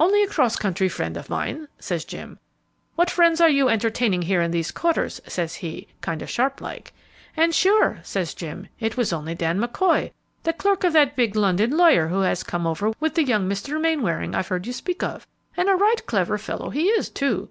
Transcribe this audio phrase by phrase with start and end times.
[0.00, 2.40] 'Only a cross country friend of mine,' says Jim.
[2.96, 6.92] 'What friends are you entertaining here in these quarters?' says he, kind o' sharp like.
[7.36, 10.10] 'An' sure,' says Jim, 'it was only Dan McCoy,
[10.42, 13.80] the clerk of the big London lawyer who has come over with the young Mr.
[13.80, 17.50] Mainwaring I've heard you speak of, and a right clever fellow he is, too!'